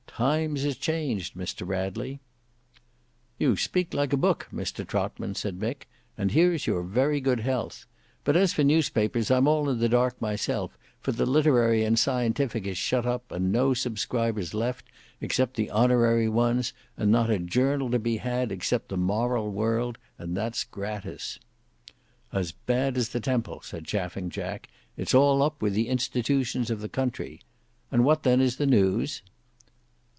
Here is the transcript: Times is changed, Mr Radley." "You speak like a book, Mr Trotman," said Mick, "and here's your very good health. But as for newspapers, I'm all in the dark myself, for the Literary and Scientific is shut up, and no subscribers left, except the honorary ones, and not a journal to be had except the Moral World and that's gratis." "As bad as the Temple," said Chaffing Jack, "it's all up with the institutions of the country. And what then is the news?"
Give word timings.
Times 0.13 0.65
is 0.65 0.77
changed, 0.77 1.33
Mr 1.33 1.65
Radley." 1.67 2.19
"You 3.39 3.55
speak 3.57 3.91
like 3.91 4.13
a 4.13 4.17
book, 4.17 4.47
Mr 4.53 4.85
Trotman," 4.85 5.33
said 5.33 5.57
Mick, 5.59 5.87
"and 6.15 6.29
here's 6.31 6.67
your 6.67 6.83
very 6.83 7.19
good 7.19 7.39
health. 7.39 7.87
But 8.23 8.35
as 8.37 8.53
for 8.53 8.63
newspapers, 8.63 9.31
I'm 9.31 9.47
all 9.47 9.67
in 9.67 9.79
the 9.79 9.89
dark 9.89 10.21
myself, 10.21 10.77
for 10.99 11.11
the 11.11 11.25
Literary 11.25 11.83
and 11.83 11.97
Scientific 11.97 12.67
is 12.67 12.77
shut 12.77 13.07
up, 13.07 13.31
and 13.31 13.51
no 13.51 13.73
subscribers 13.73 14.53
left, 14.53 14.85
except 15.21 15.55
the 15.55 15.71
honorary 15.71 16.29
ones, 16.29 16.71
and 16.97 17.11
not 17.11 17.31
a 17.31 17.39
journal 17.39 17.89
to 17.89 17.97
be 17.97 18.17
had 18.17 18.51
except 18.51 18.89
the 18.89 18.97
Moral 18.97 19.49
World 19.49 19.97
and 20.19 20.37
that's 20.37 20.63
gratis." 20.65 21.39
"As 22.31 22.51
bad 22.51 22.95
as 22.95 23.09
the 23.09 23.21
Temple," 23.21 23.61
said 23.63 23.85
Chaffing 23.85 24.29
Jack, 24.29 24.69
"it's 24.97 25.15
all 25.15 25.41
up 25.41 25.63
with 25.63 25.73
the 25.73 25.87
institutions 25.87 26.69
of 26.69 26.79
the 26.79 26.89
country. 26.89 27.41
And 27.89 28.03
what 28.05 28.21
then 28.21 28.39
is 28.39 28.57
the 28.57 28.67
news?" 28.67 29.23